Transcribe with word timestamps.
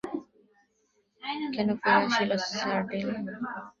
কেন 1.53 1.69
ফিরে 1.79 1.99
আসলে 1.99 2.35
শার্লেট? 2.49 3.05